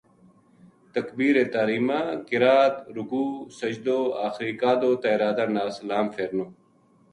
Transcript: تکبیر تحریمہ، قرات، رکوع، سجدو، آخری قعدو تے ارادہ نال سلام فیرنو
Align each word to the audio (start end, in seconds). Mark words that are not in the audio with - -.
تکبیر 0.93 1.35
تحریمہ، 1.53 1.99
قرات، 2.29 2.75
رکوع، 2.95 3.29
سجدو، 3.59 3.99
آخری 4.27 4.51
قعدو 4.61 4.91
تے 5.01 5.07
ارادہ 5.15 5.45
نال 5.55 5.69
سلام 5.79 6.05
فیرنو 6.15 6.45